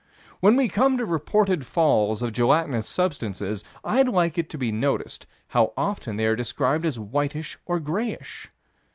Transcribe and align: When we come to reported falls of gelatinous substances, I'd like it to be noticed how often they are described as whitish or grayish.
When 0.39 0.55
we 0.55 0.67
come 0.67 0.97
to 0.97 1.05
reported 1.05 1.63
falls 1.63 2.23
of 2.23 2.33
gelatinous 2.33 2.87
substances, 2.87 3.63
I'd 3.83 4.09
like 4.09 4.39
it 4.39 4.49
to 4.49 4.57
be 4.57 4.71
noticed 4.71 5.27
how 5.49 5.73
often 5.77 6.15
they 6.17 6.25
are 6.25 6.35
described 6.35 6.87
as 6.87 6.97
whitish 6.97 7.59
or 7.67 7.79
grayish. 7.79 8.49